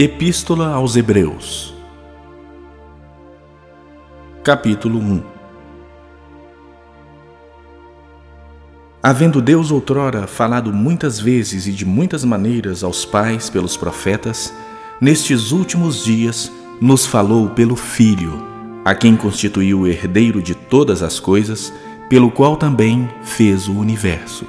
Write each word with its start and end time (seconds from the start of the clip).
Epístola 0.00 0.74
aos 0.74 0.94
Hebreus, 0.94 1.74
capítulo 4.44 5.00
1 5.00 5.22
Havendo 9.02 9.42
Deus 9.42 9.72
outrora 9.72 10.28
falado 10.28 10.72
muitas 10.72 11.18
vezes 11.18 11.66
e 11.66 11.72
de 11.72 11.84
muitas 11.84 12.24
maneiras 12.24 12.84
aos 12.84 13.04
pais 13.04 13.50
pelos 13.50 13.76
profetas, 13.76 14.54
nestes 15.00 15.50
últimos 15.50 16.04
dias 16.04 16.52
nos 16.80 17.04
falou 17.04 17.50
pelo 17.50 17.74
Filho, 17.74 18.40
a 18.84 18.94
quem 18.94 19.16
constituiu 19.16 19.80
o 19.80 19.88
herdeiro 19.88 20.40
de 20.40 20.54
todas 20.54 21.02
as 21.02 21.18
coisas, 21.18 21.72
pelo 22.08 22.30
qual 22.30 22.56
também 22.56 23.10
fez 23.24 23.66
o 23.66 23.72
universo. 23.72 24.46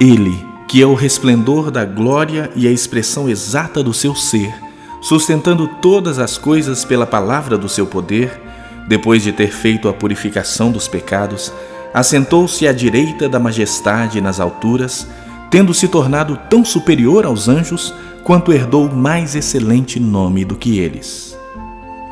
Ele, 0.00 0.53
que 0.68 0.82
é 0.82 0.86
o 0.86 0.94
resplendor 0.94 1.70
da 1.70 1.84
glória 1.84 2.50
e 2.56 2.66
a 2.66 2.70
expressão 2.70 3.28
exata 3.28 3.82
do 3.82 3.92
seu 3.92 4.14
ser, 4.14 4.54
sustentando 5.00 5.68
todas 5.80 6.18
as 6.18 6.38
coisas 6.38 6.84
pela 6.84 7.06
palavra 7.06 7.58
do 7.58 7.68
seu 7.68 7.86
poder, 7.86 8.40
depois 8.88 9.22
de 9.22 9.32
ter 9.32 9.50
feito 9.50 9.88
a 9.88 9.92
purificação 9.92 10.70
dos 10.70 10.88
pecados, 10.88 11.52
assentou-se 11.92 12.66
à 12.66 12.72
direita 12.72 13.28
da 13.28 13.38
majestade 13.38 14.20
nas 14.20 14.40
alturas, 14.40 15.06
tendo 15.50 15.72
se 15.72 15.88
tornado 15.88 16.38
tão 16.50 16.64
superior 16.64 17.24
aos 17.24 17.48
anjos 17.48 17.94
quanto 18.24 18.52
herdou 18.52 18.90
mais 18.90 19.36
excelente 19.36 20.00
nome 20.00 20.44
do 20.44 20.56
que 20.56 20.78
eles. 20.78 21.36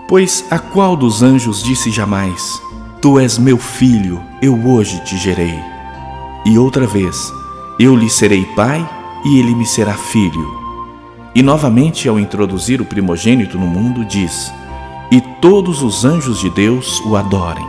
Pois 0.09 0.45
a 0.51 0.59
qual 0.59 0.95
dos 0.95 1.23
anjos 1.23 1.63
disse 1.63 1.91
jamais: 1.91 2.61
Tu 3.01 3.19
és 3.19 3.39
meu 3.39 3.57
filho, 3.57 4.23
eu 4.41 4.55
hoje 4.67 5.03
te 5.05 5.17
gerei? 5.17 5.59
E 6.45 6.59
outra 6.59 6.87
vez: 6.87 7.33
Eu 7.85 7.97
lhe 7.97 8.09
serei 8.09 8.45
pai 8.55 8.89
e 9.25 9.41
ele 9.41 9.57
me 9.57 9.67
será 9.67 9.95
filho. 9.95 10.57
E 11.35 11.43
novamente, 11.43 12.09
ao 12.09 12.17
introduzir 12.17 12.81
o 12.81 12.85
primogênito 12.85 13.59
no 13.59 13.67
mundo, 13.67 14.05
diz: 14.05 14.55
E 15.11 15.21
todos 15.41 15.83
os 15.83 16.05
anjos 16.05 16.39
de 16.39 16.49
Deus 16.49 17.01
o 17.01 17.17
adorem. 17.17 17.67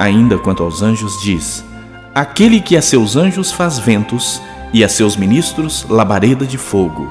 Ainda 0.00 0.36
quanto 0.36 0.64
aos 0.64 0.82
anjos, 0.82 1.22
diz: 1.22 1.64
Aquele 2.12 2.60
que 2.60 2.76
a 2.76 2.82
seus 2.82 3.14
anjos 3.14 3.52
faz 3.52 3.78
ventos 3.78 4.42
e 4.72 4.82
a 4.82 4.88
seus 4.88 5.16
ministros 5.16 5.86
labareda 5.88 6.44
de 6.44 6.58
fogo. 6.58 7.06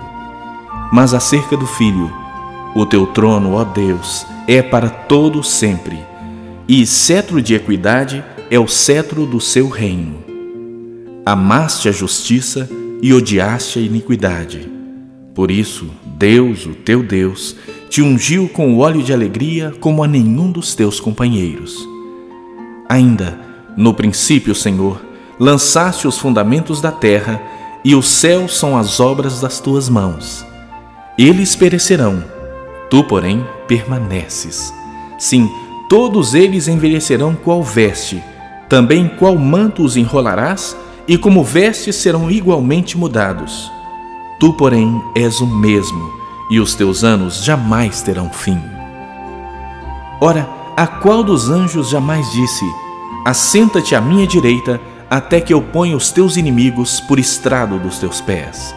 Mas 0.92 1.14
acerca 1.14 1.56
do 1.56 1.66
Filho, 1.66 2.12
o 2.76 2.86
teu 2.86 3.08
trono, 3.08 3.54
ó 3.54 3.64
Deus, 3.64 4.28
é 4.46 4.62
para 4.62 4.90
todo 4.90 5.42
sempre, 5.42 5.98
e 6.68 6.86
cetro 6.86 7.42
de 7.42 7.56
equidade 7.56 8.22
é 8.52 8.60
o 8.60 8.68
cetro 8.68 9.26
do 9.26 9.40
seu 9.40 9.70
reino. 9.70 10.27
Amaste 11.30 11.90
a 11.90 11.92
justiça 11.92 12.70
e 13.02 13.14
odiaste 13.14 13.80
a 13.80 13.82
iniquidade. 13.82 14.72
Por 15.36 15.52
isso, 15.52 15.90
Deus, 16.18 16.66
o 16.66 16.74
teu 16.74 17.04
Deus, 17.04 17.54
te 17.90 18.02
ungiu 18.02 18.48
com 18.48 18.74
o 18.74 18.80
óleo 18.80 19.04
de 19.04 19.12
alegria 19.12 19.74
como 19.82 20.06
a 20.06 20.08
nenhum 20.08 20.50
dos 20.50 20.74
teus 20.74 21.02
companheiros. 21.02 21.86
Ainda, 22.88 23.38
no 23.76 23.94
princípio, 23.94 24.56
Senhor, 24.56 25.02
lançaste 25.38 26.08
os 26.08 26.18
fundamentos 26.18 26.80
da 26.80 26.94
terra, 26.94 27.42
e 27.84 27.94
os 27.94 28.08
céus 28.08 28.58
são 28.58 28.78
as 28.78 29.02
obras 29.02 29.42
das 29.42 29.60
tuas 29.60 29.90
mãos. 29.90 30.46
Eles 31.18 31.58
perecerão, 31.58 32.24
tu, 32.90 33.04
porém, 33.04 33.46
permaneces. 33.68 34.74
Sim, 35.20 35.50
todos 35.90 36.34
eles 36.34 36.70
envelhecerão 36.70 37.36
qual 37.36 37.62
veste, 37.62 38.24
também 38.70 39.10
qual 39.10 39.38
manto 39.38 39.84
os 39.84 39.98
enrolarás, 39.98 40.74
e 41.08 41.18
como 41.18 41.44
vestes 41.44 41.96
serão 41.96 42.30
igualmente 42.30 42.98
mudados. 42.98 43.72
Tu, 44.40 44.54
porém, 44.54 45.02
és 45.16 45.40
o 45.40 45.48
mesmo, 45.48 46.12
e 46.50 46.60
os 46.60 46.76
teus 46.76 47.04
anos 47.04 47.44
jamais 47.44 48.02
terão 48.02 48.30
fim. 48.30 48.62
Ora, 50.20 50.50
a 50.76 50.86
qual 50.86 51.24
dos 51.24 51.50
anjos 51.50 51.90
jamais 51.90 52.30
disse: 52.32 52.66
Assenta-te 53.26 53.96
à 53.96 54.02
minha 54.02 54.28
direita, 54.28 54.80
até 55.10 55.40
que 55.40 55.54
eu 55.54 55.62
ponha 55.62 55.96
os 55.96 56.12
teus 56.12 56.38
inimigos 56.38 57.00
por 57.02 57.18
estrado 57.18 57.80
dos 57.80 57.98
teus 57.98 58.22
pés. 58.22 58.76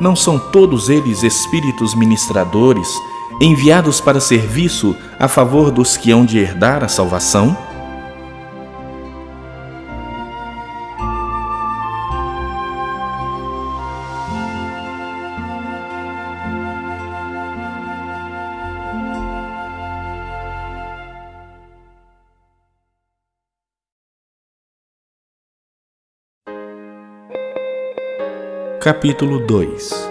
Não 0.00 0.16
são 0.16 0.38
todos 0.38 0.88
eles 0.88 1.22
espíritos 1.22 1.94
ministradores, 1.94 2.88
enviados 3.40 4.00
para 4.00 4.20
serviço 4.20 4.96
a 5.18 5.28
favor 5.28 5.70
dos 5.70 5.96
que 5.96 6.10
hão 6.10 6.24
de 6.24 6.38
herdar 6.38 6.82
a 6.82 6.88
salvação? 6.88 7.56
Capítulo 28.80 29.40
2 29.40 30.08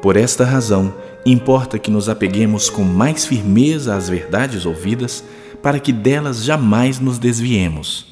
Por 0.00 0.16
esta 0.16 0.44
razão, 0.44 0.94
importa 1.26 1.80
que 1.80 1.90
nos 1.90 2.08
apeguemos 2.08 2.70
com 2.70 2.84
mais 2.84 3.26
firmeza 3.26 3.96
às 3.96 4.08
verdades 4.08 4.64
ouvidas, 4.64 5.24
para 5.60 5.80
que 5.80 5.90
delas 5.90 6.44
jamais 6.44 7.00
nos 7.00 7.18
desviemos. 7.18 8.06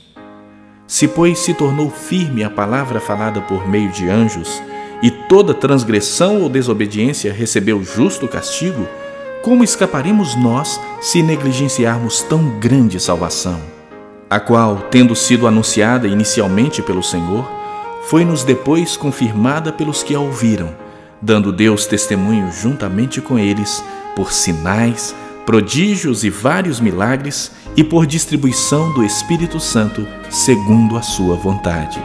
Se, 0.89 1.07
pois, 1.07 1.39
se 1.39 1.55
tornou 1.55 1.89
firme 1.89 2.43
a 2.43 2.51
palavra 2.51 2.99
falada 2.99 3.41
por 3.41 3.69
meio 3.69 3.93
de 3.93 4.09
anjos, 4.09 4.61
e 5.01 5.09
toda 5.09 5.55
transgressão 5.55 6.43
ou 6.43 6.49
desobediência 6.49 7.33
recebeu 7.33 7.81
justo 7.85 8.27
castigo, 8.27 8.89
como 9.45 9.63
escaparemos 9.63 10.35
nós 10.35 10.81
se 11.01 11.23
negligenciarmos 11.23 12.23
tão 12.23 12.59
grande 12.59 12.99
salvação? 12.99 13.61
A 14.29 14.41
qual, 14.41 14.89
tendo 14.91 15.15
sido 15.15 15.47
anunciada 15.47 16.09
inicialmente 16.09 16.83
pelo 16.83 17.05
Senhor, 17.05 17.54
foi-nos 18.09 18.45
depois 18.45 18.97
confirmada 18.97 19.73
pelos 19.73 20.03
que 20.03 20.15
a 20.15 20.21
ouviram, 20.21 20.75
dando 21.21 21.53
Deus 21.53 21.87
testemunho 21.87 22.51
juntamente 22.53 23.21
com 23.21 23.39
eles 23.39 23.83
por 24.15 24.33
sinais, 24.33 25.15
prodígios 25.47 26.25
e 26.25 26.31
vários 26.31 26.81
milagres 26.81 27.51
e 27.77 27.83
por 27.83 28.07
distribuição 28.07 28.93
do 28.93 29.03
Espírito 29.03 29.59
Santo 29.59 30.07
segundo 30.31 30.97
a 30.97 31.03
sua 31.03 31.37
vontade. 31.37 32.01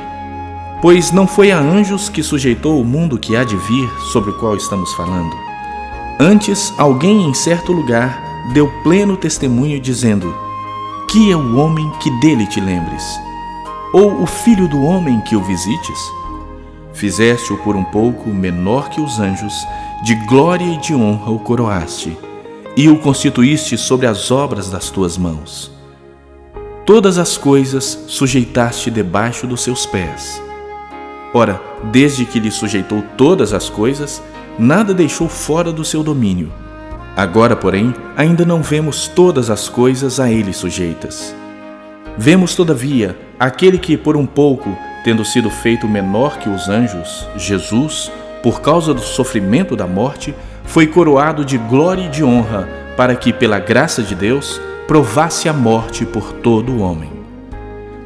Pois 0.81 1.11
não 1.11 1.27
foi 1.27 1.51
a 1.51 1.59
anjos 1.59 2.07
que 2.07 2.23
sujeitou 2.23 2.81
o 2.81 2.85
mundo 2.85 3.19
que 3.19 3.35
há 3.35 3.43
de 3.43 3.57
vir 3.57 3.89
sobre 4.11 4.31
o 4.31 4.39
qual 4.39 4.55
estamos 4.55 4.93
falando. 4.93 5.35
Antes, 6.19 6.73
alguém 6.77 7.27
em 7.27 7.33
certo 7.33 7.73
lugar 7.73 8.21
deu 8.53 8.71
pleno 8.83 9.17
testemunho 9.17 9.79
dizendo: 9.79 10.33
Que 11.09 11.31
é 11.31 11.35
o 11.35 11.57
homem 11.57 11.89
que 11.99 12.09
dele 12.21 12.47
te 12.47 12.61
lembres? 12.61 13.28
Ou 13.93 14.21
o 14.21 14.25
filho 14.25 14.67
do 14.67 14.83
homem 14.83 15.19
que 15.21 15.35
o 15.35 15.43
visites? 15.43 15.99
Fizeste-o 16.93 17.57
por 17.57 17.75
um 17.75 17.83
pouco 17.83 18.29
menor 18.29 18.89
que 18.89 18.99
os 18.99 19.19
anjos, 19.19 19.53
de 20.03 20.15
glória 20.27 20.65
e 20.65 20.77
de 20.77 20.93
honra 20.93 21.31
o 21.31 21.39
coroaste, 21.39 22.17
e 22.75 22.89
o 22.89 22.99
constituíste 22.99 23.77
sobre 23.77 24.05
as 24.05 24.31
obras 24.31 24.69
das 24.69 24.89
tuas 24.89 25.17
mãos. 25.17 25.71
Todas 26.85 27.17
as 27.17 27.37
coisas 27.37 28.05
sujeitaste 28.07 28.89
debaixo 28.89 29.45
dos 29.45 29.61
seus 29.61 29.85
pés. 29.85 30.41
Ora, 31.33 31.61
desde 31.91 32.25
que 32.25 32.39
lhe 32.39 32.49
sujeitou 32.49 33.03
todas 33.15 33.53
as 33.53 33.69
coisas, 33.69 34.21
nada 34.57 34.93
deixou 34.93 35.29
fora 35.29 35.71
do 35.71 35.85
seu 35.85 36.03
domínio. 36.03 36.51
Agora, 37.15 37.55
porém, 37.55 37.93
ainda 38.15 38.45
não 38.45 38.61
vemos 38.61 39.07
todas 39.07 39.49
as 39.49 39.69
coisas 39.69 40.19
a 40.19 40.31
ele 40.31 40.53
sujeitas. 40.53 41.35
Vemos, 42.17 42.55
todavia, 42.55 43.15
aquele 43.39 43.77
que, 43.77 43.95
por 43.95 44.17
um 44.17 44.25
pouco, 44.25 44.77
tendo 45.03 45.23
sido 45.23 45.49
feito 45.49 45.87
menor 45.87 46.37
que 46.37 46.49
os 46.49 46.67
anjos, 46.67 47.25
Jesus, 47.37 48.11
por 48.43 48.61
causa 48.61 48.93
do 48.93 49.01
sofrimento 49.01 49.75
da 49.75 49.87
morte, 49.87 50.35
foi 50.65 50.85
coroado 50.85 51.45
de 51.45 51.57
glória 51.57 52.03
e 52.03 52.09
de 52.09 52.23
honra, 52.23 52.67
para 52.97 53.15
que, 53.15 53.31
pela 53.31 53.59
graça 53.59 54.03
de 54.03 54.13
Deus, 54.13 54.59
provasse 54.87 55.47
a 55.47 55.53
morte 55.53 56.05
por 56.05 56.33
todo 56.33 56.71
o 56.73 56.79
homem. 56.79 57.11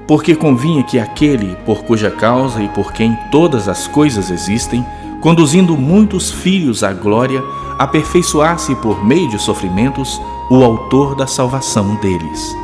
Porque 0.08 0.36
convinha 0.36 0.84
que 0.84 1.00
aquele, 1.00 1.56
por 1.66 1.84
cuja 1.84 2.12
causa 2.12 2.62
e 2.62 2.68
por 2.70 2.94
quem 2.94 3.18
todas 3.32 3.68
as 3.68 3.88
coisas 3.88 4.30
existem, 4.30 4.86
conduzindo 5.22 5.76
muitos 5.78 6.30
filhos 6.30 6.84
à 6.84 6.94
glória, 6.94 7.42
aperfeiçoasse 7.80 8.76
por 8.76 9.04
meio 9.04 9.30
de 9.30 9.40
sofrimentos 9.40 10.22
o 10.50 10.64
autor 10.64 11.16
da 11.16 11.26
salvação 11.26 11.96
deles. 11.96 12.63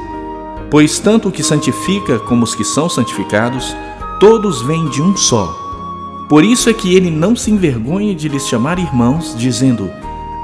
Pois 0.70 1.00
tanto 1.00 1.30
o 1.30 1.32
que 1.32 1.44
santifica 1.44 2.20
como 2.20 2.44
os 2.44 2.54
que 2.54 2.64
são 2.64 2.90
santificados, 2.90 3.76
todos 4.20 4.62
vêm 4.62 4.88
de 4.90 5.02
um 5.02 5.16
só. 5.18 5.56
Por 6.30 6.44
isso 6.44 6.70
é 6.70 6.74
que 6.74 6.96
ele 6.96 7.10
não 7.10 7.36
se 7.36 7.50
envergonha 7.50 8.14
de 8.14 8.30
lhes 8.30 8.48
chamar 8.48 8.78
irmãos, 8.78 9.36
dizendo: 9.38 9.90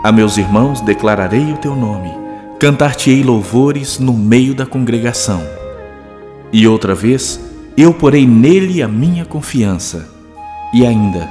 A 0.03 0.11
meus 0.11 0.37
irmãos 0.37 0.81
declararei 0.81 1.53
o 1.53 1.57
teu 1.57 1.75
nome, 1.75 2.11
cantar-te-ei 2.59 3.23
louvores 3.23 3.99
no 3.99 4.13
meio 4.13 4.55
da 4.55 4.65
congregação. 4.65 5.41
E 6.51 6.67
outra 6.67 6.95
vez, 6.95 7.39
eu 7.77 7.93
porei 7.93 8.25
nele 8.25 8.81
a 8.81 8.87
minha 8.87 9.25
confiança. 9.25 10.09
E 10.73 10.85
ainda, 10.85 11.29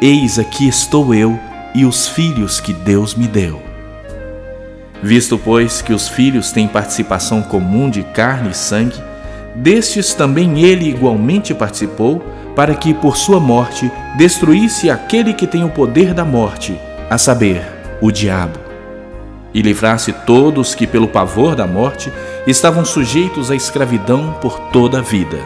Eis 0.00 0.38
aqui 0.38 0.68
estou 0.68 1.12
eu 1.12 1.36
e 1.74 1.84
os 1.84 2.06
filhos 2.06 2.60
que 2.60 2.72
Deus 2.72 3.16
me 3.16 3.26
deu. 3.26 3.67
Visto, 5.02 5.38
pois, 5.38 5.80
que 5.80 5.92
os 5.92 6.08
filhos 6.08 6.50
têm 6.50 6.66
participação 6.66 7.42
comum 7.42 7.88
de 7.88 8.02
carne 8.02 8.50
e 8.50 8.54
sangue, 8.54 9.00
destes 9.54 10.14
também 10.14 10.60
ele 10.60 10.88
igualmente 10.88 11.54
participou, 11.54 12.22
para 12.56 12.74
que, 12.74 12.92
por 12.92 13.16
sua 13.16 13.38
morte, 13.38 13.90
destruísse 14.16 14.90
aquele 14.90 15.32
que 15.32 15.46
tem 15.46 15.62
o 15.62 15.70
poder 15.70 16.12
da 16.12 16.24
morte, 16.24 16.76
a 17.08 17.16
saber, 17.16 17.62
o 18.00 18.10
diabo, 18.10 18.58
e 19.54 19.62
livrasse 19.62 20.12
todos 20.26 20.74
que, 20.74 20.86
pelo 20.86 21.06
pavor 21.06 21.54
da 21.54 21.66
morte, 21.66 22.12
estavam 22.46 22.84
sujeitos 22.84 23.50
à 23.50 23.54
escravidão 23.54 24.36
por 24.40 24.58
toda 24.72 24.98
a 24.98 25.02
vida. 25.02 25.38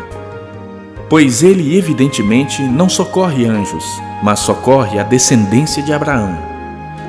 Pois 1.10 1.42
ele, 1.42 1.76
evidentemente, 1.76 2.62
não 2.62 2.88
socorre 2.88 3.44
anjos, 3.44 3.84
mas 4.22 4.38
socorre 4.38 4.98
a 4.98 5.02
descendência 5.02 5.82
de 5.82 5.92
Abraão. 5.92 6.38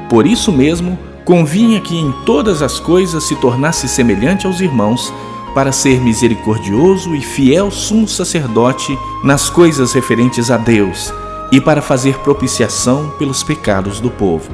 Por 0.10 0.28
isso 0.28 0.52
mesmo, 0.52 1.00
convinha 1.26 1.80
que 1.80 1.98
em 1.98 2.12
todas 2.26 2.62
as 2.62 2.80
coisas 2.80 3.24
se 3.24 3.36
tornasse 3.36 3.88
semelhante 3.88 4.46
aos 4.46 4.60
irmãos, 4.60 5.14
para 5.54 5.72
ser 5.72 6.02
misericordioso 6.02 7.16
e 7.16 7.22
fiel 7.22 7.70
sumo 7.70 8.08
sacerdote 8.08 8.98
nas 9.24 9.50
coisas 9.50 9.94
referentes 9.94 10.50
a 10.50 10.58
Deus 10.58 11.14
e 11.52 11.62
para 11.62 11.82
fazer 11.82 12.18
propiciação 12.20 13.12
pelos 13.20 13.44
pecados 13.44 14.00
do 14.00 14.10
povo. 14.10 14.50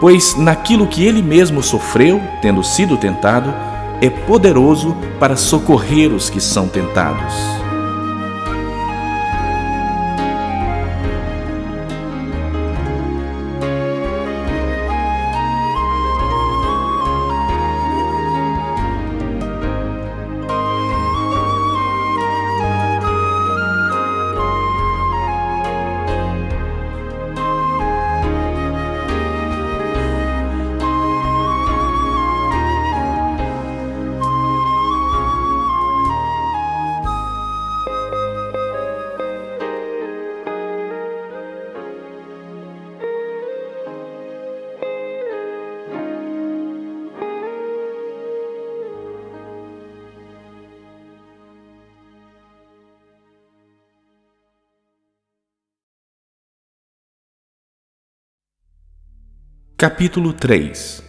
Pois 0.00 0.36
naquilo 0.36 0.86
que 0.86 1.02
ele 1.02 1.22
mesmo 1.22 1.62
sofreu, 1.62 2.20
tendo 2.42 2.62
sido 2.62 2.98
tentado, 2.98 3.54
é 4.02 4.10
poderoso 4.10 4.94
para 5.18 5.36
socorrer 5.36 6.12
os 6.12 6.28
que 6.28 6.40
são 6.40 6.68
tentados. 6.68 7.63
Capítulo 59.76 60.32
3 60.32 61.02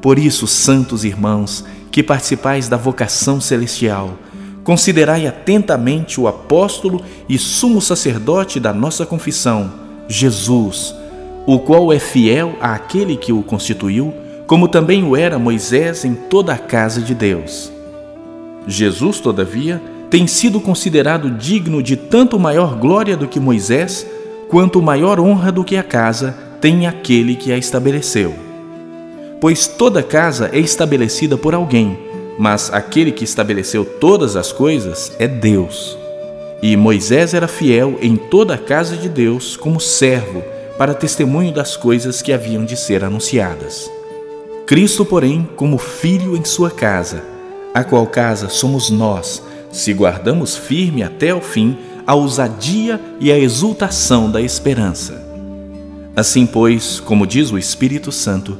Por 0.00 0.18
isso, 0.18 0.46
santos 0.46 1.04
irmãos, 1.04 1.66
que 1.90 2.02
participais 2.02 2.66
da 2.66 2.78
vocação 2.78 3.38
celestial, 3.38 4.16
considerai 4.64 5.26
atentamente 5.26 6.18
o 6.18 6.26
apóstolo 6.26 7.04
e 7.28 7.36
sumo 7.36 7.78
sacerdote 7.82 8.58
da 8.58 8.72
nossa 8.72 9.04
confissão, 9.04 9.70
Jesus, 10.08 10.94
o 11.46 11.58
qual 11.58 11.92
é 11.92 11.98
fiel 11.98 12.56
àquele 12.58 13.14
que 13.18 13.34
o 13.34 13.42
constituiu, 13.42 14.14
como 14.46 14.66
também 14.66 15.04
o 15.04 15.14
era 15.14 15.38
Moisés 15.38 16.06
em 16.06 16.14
toda 16.14 16.54
a 16.54 16.58
casa 16.58 17.02
de 17.02 17.14
Deus. 17.14 17.70
Jesus, 18.66 19.20
todavia, 19.20 19.80
tem 20.08 20.26
sido 20.26 20.58
considerado 20.58 21.30
digno 21.30 21.82
de 21.82 21.96
tanto 21.96 22.38
maior 22.38 22.76
glória 22.76 23.14
do 23.14 23.28
que 23.28 23.38
Moisés, 23.38 24.06
quanto 24.52 24.82
maior 24.82 25.18
honra 25.18 25.50
do 25.50 25.64
que 25.64 25.78
a 25.78 25.82
casa 25.82 26.36
tem 26.60 26.86
aquele 26.86 27.36
que 27.36 27.50
a 27.50 27.56
estabeleceu. 27.56 28.34
Pois 29.40 29.66
toda 29.66 30.02
casa 30.02 30.50
é 30.52 30.58
estabelecida 30.58 31.38
por 31.38 31.54
alguém, 31.54 31.98
mas 32.38 32.70
aquele 32.70 33.12
que 33.12 33.24
estabeleceu 33.24 33.82
todas 33.82 34.36
as 34.36 34.52
coisas 34.52 35.10
é 35.18 35.26
Deus. 35.26 35.96
E 36.62 36.76
Moisés 36.76 37.32
era 37.32 37.48
fiel 37.48 37.96
em 38.02 38.14
toda 38.14 38.52
a 38.52 38.58
casa 38.58 38.94
de 38.94 39.08
Deus 39.08 39.56
como 39.56 39.80
servo, 39.80 40.42
para 40.76 40.92
testemunho 40.92 41.50
das 41.50 41.74
coisas 41.74 42.20
que 42.20 42.30
haviam 42.30 42.62
de 42.62 42.76
ser 42.76 43.02
anunciadas. 43.02 43.90
Cristo, 44.66 45.02
porém, 45.02 45.48
como 45.56 45.78
filho 45.78 46.36
em 46.36 46.44
sua 46.44 46.70
casa, 46.70 47.24
a 47.72 47.82
qual 47.82 48.06
casa 48.06 48.50
somos 48.50 48.90
nós, 48.90 49.42
se 49.70 49.94
guardamos 49.94 50.54
firme 50.54 51.02
até 51.02 51.34
o 51.34 51.40
fim 51.40 51.78
a 52.06 52.14
ousadia 52.14 53.00
e 53.20 53.30
a 53.30 53.38
exultação 53.38 54.30
da 54.30 54.40
esperança. 54.40 55.22
Assim, 56.14 56.44
pois, 56.44 57.00
como 57.00 57.26
diz 57.26 57.50
o 57.50 57.58
Espírito 57.58 58.12
Santo, 58.12 58.58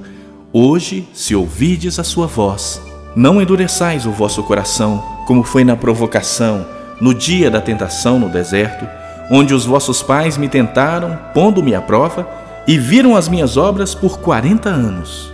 hoje, 0.53 1.07
se 1.13 1.35
ouvirdes 1.35 1.99
a 1.99 2.05
sua 2.05 2.27
voz, 2.27 2.81
não 3.15 3.43
endureçais 3.43 4.07
o 4.07 4.11
vosso 4.11 4.43
coração, 4.43 5.03
como 5.27 5.43
foi 5.43 5.65
na 5.65 5.77
provocação, 5.77 6.67
no 7.01 7.15
dia 7.15 7.51
da 7.51 7.61
tentação 7.61 8.19
no 8.19 8.29
deserto, 8.29 8.87
onde 9.31 9.55
os 9.55 9.65
vossos 9.65 10.03
pais 10.03 10.37
me 10.37 10.49
tentaram, 10.49 11.19
pondo-me 11.35 11.75
à 11.75 11.81
prova, 11.81 12.29
e 12.67 12.79
viram 12.79 13.17
as 13.17 13.29
minhas 13.29 13.57
obras 13.57 13.95
por 13.95 14.19
quarenta 14.21 14.71
anos. 14.71 15.33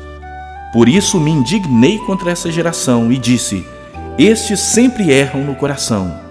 Por 0.72 0.88
isso 0.88 1.20
me 1.20 1.31
indignei 1.31 1.99
contra 1.99 2.31
essa 2.31 2.50
geração 2.50 3.12
e 3.12 3.19
disse: 3.19 3.66
Estes 4.19 4.60
sempre 4.60 5.10
erram 5.10 5.44
no 5.44 5.55
coração 5.55 6.27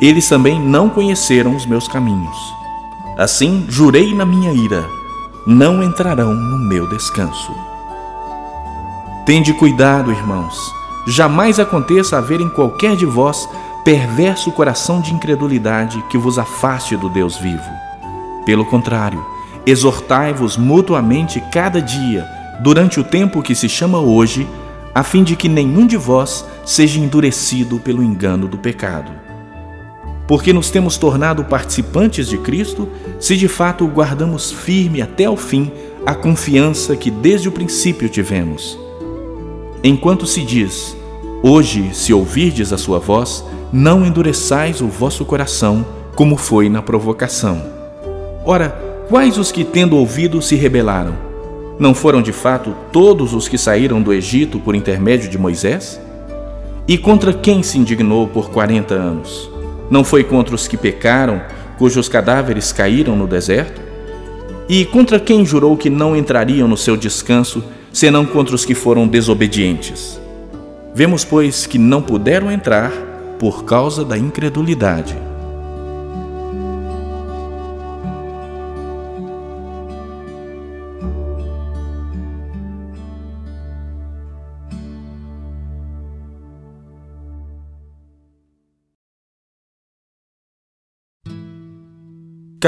eles 0.00 0.28
também 0.28 0.60
não 0.60 0.88
conheceram 0.88 1.56
os 1.56 1.66
meus 1.66 1.88
caminhos. 1.88 2.36
Assim 3.16 3.66
jurei 3.68 4.14
na 4.14 4.24
minha 4.24 4.52
ira: 4.52 4.88
não 5.46 5.82
entrarão 5.82 6.32
no 6.32 6.58
meu 6.58 6.88
descanso. 6.88 7.52
Tende 9.26 9.52
cuidado, 9.52 10.12
irmãos, 10.12 10.56
jamais 11.06 11.58
aconteça 11.58 12.16
haver 12.16 12.40
em 12.40 12.48
qualquer 12.48 12.96
de 12.96 13.04
vós 13.04 13.48
perverso 13.84 14.52
coração 14.52 15.00
de 15.00 15.12
incredulidade 15.12 16.02
que 16.08 16.16
vos 16.16 16.38
afaste 16.38 16.96
do 16.96 17.08
Deus 17.08 17.36
vivo. 17.36 17.70
Pelo 18.46 18.64
contrário, 18.64 19.24
exortai-vos 19.66 20.56
mutuamente 20.56 21.42
cada 21.52 21.82
dia, 21.82 22.26
durante 22.60 23.00
o 23.00 23.04
tempo 23.04 23.42
que 23.42 23.54
se 23.54 23.68
chama 23.68 23.98
hoje, 23.98 24.48
a 24.94 25.02
fim 25.02 25.22
de 25.22 25.36
que 25.36 25.48
nenhum 25.48 25.86
de 25.86 25.96
vós 25.96 26.44
seja 26.64 26.98
endurecido 26.98 27.78
pelo 27.78 28.02
engano 28.02 28.46
do 28.48 28.56
pecado 28.56 29.27
porque 30.28 30.52
nos 30.52 30.70
temos 30.70 30.98
tornado 30.98 31.42
participantes 31.42 32.28
de 32.28 32.36
Cristo, 32.36 32.86
se 33.18 33.34
de 33.34 33.48
fato 33.48 33.86
guardamos 33.88 34.52
firme 34.52 35.00
até 35.00 35.28
o 35.28 35.36
fim 35.36 35.72
a 36.04 36.14
confiança 36.14 36.94
que 36.94 37.10
desde 37.10 37.48
o 37.48 37.52
princípio 37.52 38.10
tivemos. 38.10 38.78
Enquanto 39.82 40.26
se 40.26 40.42
diz: 40.42 40.94
Hoje, 41.42 41.90
se 41.94 42.12
ouvirdes 42.12 42.72
a 42.74 42.78
sua 42.78 42.98
voz, 42.98 43.42
não 43.72 44.04
endureçais 44.04 44.82
o 44.82 44.86
vosso 44.86 45.24
coração, 45.24 45.84
como 46.14 46.36
foi 46.36 46.68
na 46.68 46.82
provocação. 46.82 47.62
Ora, 48.44 48.70
quais 49.08 49.38
os 49.38 49.50
que, 49.50 49.64
tendo 49.64 49.96
ouvido, 49.96 50.42
se 50.42 50.56
rebelaram? 50.56 51.14
Não 51.78 51.94
foram 51.94 52.20
de 52.20 52.32
fato 52.32 52.74
todos 52.92 53.32
os 53.32 53.48
que 53.48 53.56
saíram 53.56 54.02
do 54.02 54.12
Egito 54.12 54.58
por 54.58 54.74
intermédio 54.74 55.30
de 55.30 55.38
Moisés? 55.38 55.98
E 56.86 56.98
contra 56.98 57.32
quem 57.32 57.62
se 57.62 57.78
indignou 57.78 58.26
por 58.26 58.50
quarenta 58.50 58.94
anos? 58.94 59.57
Não 59.90 60.04
foi 60.04 60.22
contra 60.24 60.54
os 60.54 60.68
que 60.68 60.76
pecaram, 60.76 61.40
cujos 61.78 62.08
cadáveres 62.08 62.72
caíram 62.72 63.16
no 63.16 63.26
deserto? 63.26 63.80
E 64.68 64.84
contra 64.84 65.18
quem 65.18 65.46
jurou 65.46 65.76
que 65.76 65.88
não 65.88 66.14
entrariam 66.14 66.68
no 66.68 66.76
seu 66.76 66.96
descanso, 66.96 67.64
senão 67.92 68.26
contra 68.26 68.54
os 68.54 68.64
que 68.64 68.74
foram 68.74 69.08
desobedientes? 69.08 70.20
Vemos, 70.94 71.24
pois, 71.24 71.66
que 71.66 71.78
não 71.78 72.02
puderam 72.02 72.50
entrar 72.50 72.92
por 73.38 73.64
causa 73.64 74.04
da 74.04 74.18
incredulidade. 74.18 75.27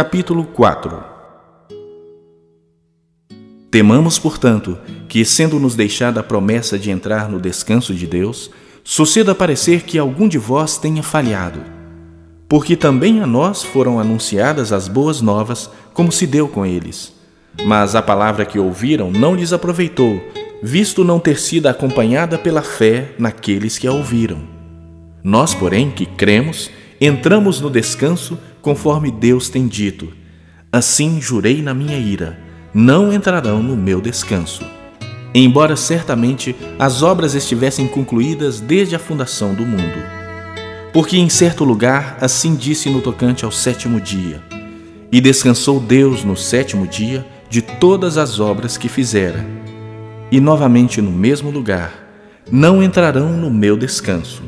Capítulo 0.00 0.44
4 0.44 0.98
Temamos, 3.70 4.18
portanto, 4.18 4.78
que, 5.06 5.22
sendo-nos 5.26 5.74
deixada 5.74 6.20
a 6.20 6.22
promessa 6.22 6.78
de 6.78 6.90
entrar 6.90 7.28
no 7.28 7.38
descanso 7.38 7.92
de 7.92 8.06
Deus, 8.06 8.50
suceda 8.82 9.34
parecer 9.34 9.82
que 9.82 9.98
algum 9.98 10.26
de 10.26 10.38
vós 10.38 10.78
tenha 10.78 11.02
falhado. 11.02 11.60
porque 12.48 12.76
também 12.76 13.20
a 13.20 13.26
nós 13.26 13.62
foram 13.62 14.00
anunciadas 14.00 14.72
as 14.72 14.88
boas 14.88 15.20
novas, 15.20 15.70
como 15.92 16.10
se 16.10 16.26
deu 16.26 16.48
com 16.48 16.64
eles. 16.64 17.12
Mas 17.66 17.94
a 17.94 18.00
palavra 18.00 18.46
que 18.46 18.58
ouviram 18.58 19.10
não 19.10 19.34
lhes 19.34 19.52
aproveitou, 19.52 20.18
visto 20.62 21.04
não 21.04 21.20
ter 21.20 21.38
sido 21.38 21.66
acompanhada 21.66 22.38
pela 22.38 22.62
fé 22.62 23.12
naqueles 23.18 23.76
que 23.76 23.86
a 23.86 23.92
ouviram. 23.92 24.38
Nós, 25.22 25.54
porém, 25.54 25.90
que 25.90 26.06
cremos, 26.06 26.70
entramos 26.98 27.60
no 27.60 27.68
descanso 27.68 28.38
conforme 28.60 29.10
Deus 29.10 29.48
tem 29.48 29.66
dito. 29.66 30.12
Assim 30.72 31.20
jurei 31.20 31.62
na 31.62 31.74
minha 31.74 31.98
ira: 31.98 32.38
não 32.72 33.12
entrarão 33.12 33.62
no 33.62 33.76
meu 33.76 34.00
descanso. 34.00 34.64
Embora 35.34 35.76
certamente 35.76 36.54
as 36.78 37.02
obras 37.02 37.34
estivessem 37.34 37.86
concluídas 37.86 38.60
desde 38.60 38.96
a 38.96 38.98
fundação 38.98 39.54
do 39.54 39.64
mundo. 39.64 39.98
Porque 40.92 41.16
em 41.16 41.28
certo 41.28 41.64
lugar 41.64 42.18
assim 42.20 42.54
disse 42.54 42.90
no 42.90 43.00
tocante 43.00 43.44
ao 43.44 43.52
sétimo 43.52 44.00
dia: 44.00 44.42
E 45.10 45.20
descansou 45.20 45.80
Deus 45.80 46.24
no 46.24 46.36
sétimo 46.36 46.86
dia 46.86 47.26
de 47.48 47.62
todas 47.62 48.16
as 48.16 48.38
obras 48.38 48.76
que 48.76 48.88
fizera. 48.88 49.44
E 50.30 50.40
novamente 50.40 51.00
no 51.00 51.10
mesmo 51.10 51.50
lugar: 51.50 51.92
Não 52.50 52.82
entrarão 52.82 53.32
no 53.36 53.50
meu 53.50 53.76
descanso. 53.76 54.42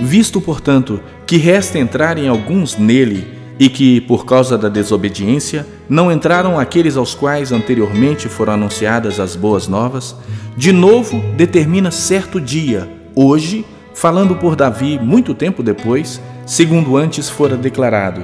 Visto, 0.00 0.40
portanto, 0.40 1.00
que 1.26 1.36
resta 1.36 1.78
entrarem 1.78 2.28
alguns 2.28 2.76
nele, 2.76 3.38
e 3.58 3.68
que, 3.68 4.00
por 4.02 4.24
causa 4.24 4.56
da 4.56 4.68
desobediência, 4.68 5.66
não 5.88 6.12
entraram 6.12 6.58
aqueles 6.58 6.96
aos 6.96 7.14
quais 7.14 7.50
anteriormente 7.50 8.28
foram 8.28 8.52
anunciadas 8.52 9.18
as 9.18 9.34
boas 9.34 9.66
novas, 9.66 10.14
de 10.56 10.70
novo 10.70 11.20
determina 11.36 11.90
certo 11.90 12.40
dia, 12.40 12.88
hoje, 13.16 13.66
falando 13.94 14.36
por 14.36 14.54
Davi 14.54 14.98
muito 14.98 15.34
tempo 15.34 15.62
depois, 15.62 16.20
segundo 16.46 16.96
antes 16.96 17.28
fora 17.28 17.56
declarado: 17.56 18.22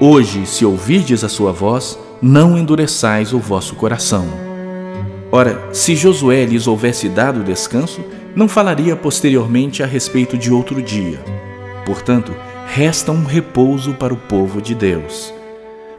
Hoje, 0.00 0.44
se 0.44 0.64
ouvirdes 0.64 1.22
a 1.22 1.28
sua 1.28 1.52
voz, 1.52 1.96
não 2.20 2.58
endureçais 2.58 3.32
o 3.32 3.38
vosso 3.38 3.76
coração. 3.76 4.26
Ora, 5.30 5.68
se 5.72 5.94
Josué 5.94 6.44
lhes 6.44 6.66
houvesse 6.66 7.08
dado 7.08 7.44
descanso, 7.44 8.00
não 8.34 8.48
falaria 8.48 8.96
posteriormente 8.96 9.82
a 9.82 9.86
respeito 9.86 10.36
de 10.36 10.52
outro 10.52 10.82
dia. 10.82 11.18
Portanto, 11.86 12.34
resta 12.66 13.12
um 13.12 13.24
repouso 13.24 13.94
para 13.94 14.12
o 14.12 14.16
povo 14.16 14.60
de 14.60 14.74
Deus. 14.74 15.32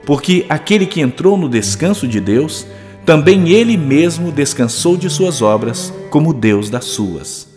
Porque 0.06 0.46
aquele 0.50 0.86
que 0.86 1.02
entrou 1.02 1.38
no 1.38 1.50
descanso 1.50 2.08
de 2.08 2.20
Deus, 2.20 2.68
também 3.06 3.50
ele 3.50 3.78
mesmo 3.78 4.32
descansou 4.32 4.98
de 4.98 5.10
suas 5.10 5.42
obras, 5.42 5.94
como 6.10 6.34
Deus 6.34 6.70
das 6.70 6.86
suas. 6.86 7.48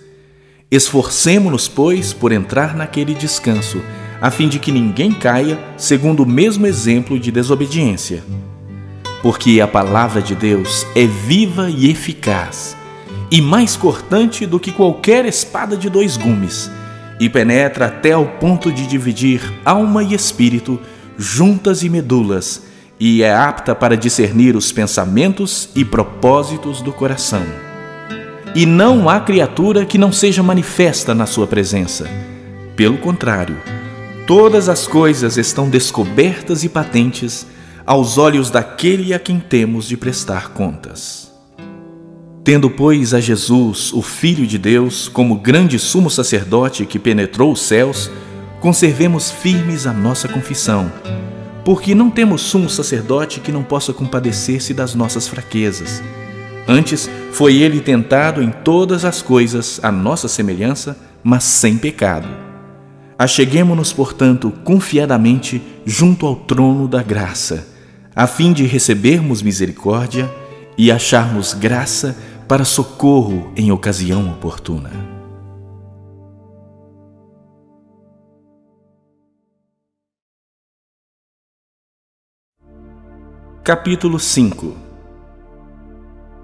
Esforcemo-nos, 0.70 1.66
pois, 1.68 2.12
por 2.12 2.30
entrar 2.30 2.76
naquele 2.76 3.14
descanso, 3.14 3.82
a 4.20 4.30
fim 4.30 4.48
de 4.48 4.58
que 4.58 4.72
ninguém 4.72 5.12
caia 5.12 5.58
segundo 5.76 6.22
o 6.22 6.26
mesmo 6.26 6.66
exemplo 6.66 7.18
de 7.18 7.30
desobediência. 7.30 8.22
Porque 9.22 9.60
a 9.60 9.66
palavra 9.66 10.20
de 10.20 10.34
Deus 10.34 10.86
é 10.94 11.06
viva 11.06 11.70
e 11.70 11.90
eficaz, 11.90 12.76
e 13.30 13.40
mais 13.40 13.76
cortante 13.76 14.46
do 14.46 14.58
que 14.58 14.72
qualquer 14.72 15.24
espada 15.26 15.76
de 15.76 15.90
dois 15.90 16.16
gumes 16.16 16.70
e 17.20 17.28
penetra 17.28 17.86
até 17.86 18.12
ao 18.12 18.24
ponto 18.24 18.72
de 18.72 18.86
dividir 18.86 19.40
alma 19.64 20.02
e 20.02 20.14
espírito, 20.14 20.78
juntas 21.16 21.82
e 21.82 21.88
medulas, 21.88 22.62
e 23.00 23.22
é 23.22 23.34
apta 23.34 23.74
para 23.74 23.96
discernir 23.96 24.56
os 24.56 24.72
pensamentos 24.72 25.68
e 25.74 25.84
propósitos 25.84 26.80
do 26.80 26.92
coração. 26.92 27.42
E 28.54 28.64
não 28.64 29.08
há 29.08 29.20
criatura 29.20 29.84
que 29.84 29.98
não 29.98 30.12
seja 30.12 30.42
manifesta 30.42 31.14
na 31.14 31.26
sua 31.26 31.46
presença. 31.46 32.08
Pelo 32.74 32.98
contrário, 32.98 33.56
todas 34.26 34.68
as 34.68 34.86
coisas 34.86 35.36
estão 35.36 35.68
descobertas 35.68 36.64
e 36.64 36.68
patentes 36.68 37.46
aos 37.84 38.18
olhos 38.18 38.50
daquele 38.50 39.12
a 39.14 39.18
quem 39.18 39.38
temos 39.38 39.86
de 39.86 39.96
prestar 39.96 40.50
contas. 40.50 41.27
Tendo, 42.48 42.70
pois, 42.70 43.12
a 43.12 43.20
Jesus, 43.20 43.92
o 43.92 44.00
Filho 44.00 44.46
de 44.46 44.56
Deus, 44.56 45.06
como 45.06 45.36
grande 45.36 45.78
sumo 45.78 46.08
sacerdote 46.08 46.86
que 46.86 46.98
penetrou 46.98 47.52
os 47.52 47.60
céus, 47.60 48.10
conservemos 48.58 49.30
firmes 49.30 49.86
a 49.86 49.92
nossa 49.92 50.26
confissão, 50.28 50.90
porque 51.62 51.94
não 51.94 52.08
temos 52.08 52.40
sumo 52.40 52.70
sacerdote 52.70 53.40
que 53.40 53.52
não 53.52 53.62
possa 53.62 53.92
compadecer-se 53.92 54.72
das 54.72 54.94
nossas 54.94 55.28
fraquezas. 55.28 56.02
Antes, 56.66 57.10
foi 57.32 57.56
ele 57.56 57.82
tentado 57.82 58.42
em 58.42 58.50
todas 58.50 59.04
as 59.04 59.20
coisas 59.20 59.78
à 59.82 59.92
nossa 59.92 60.26
semelhança, 60.26 60.96
mas 61.22 61.44
sem 61.44 61.76
pecado. 61.76 62.28
Acheguemo-nos, 63.18 63.92
portanto, 63.92 64.50
confiadamente 64.64 65.60
junto 65.84 66.24
ao 66.24 66.34
trono 66.34 66.88
da 66.88 67.02
graça, 67.02 67.68
a 68.16 68.26
fim 68.26 68.54
de 68.54 68.64
recebermos 68.64 69.42
misericórdia 69.42 70.26
e 70.78 70.90
acharmos 70.90 71.52
graça 71.52 72.16
para 72.48 72.64
socorro 72.64 73.52
em 73.54 73.70
ocasião 73.70 74.26
oportuna. 74.30 74.90
Capítulo 83.62 84.18
5 84.18 84.74